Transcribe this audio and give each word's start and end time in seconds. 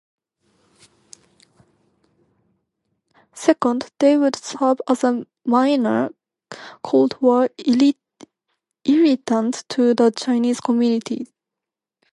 Second, 3.35 3.91
they 3.99 4.17
would 4.17 4.35
serve 4.35 4.81
as 4.89 5.03
a 5.03 5.27
minor 5.45 6.09
Cold 6.81 7.21
War 7.21 7.51
irritant 8.83 9.63
to 9.69 9.93
the 9.93 10.09
Chinese 10.17 10.59
Communists. 10.59 11.31